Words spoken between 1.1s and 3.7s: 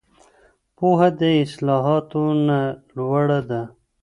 د اصطلاحاتو نه لوړه ده.